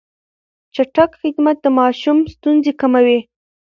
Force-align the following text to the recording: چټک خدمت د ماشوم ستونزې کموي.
چټک 0.75 1.11
خدمت 1.21 1.57
د 1.63 1.67
ماشوم 1.79 2.17
ستونزې 2.33 2.71
کموي. 2.81 3.19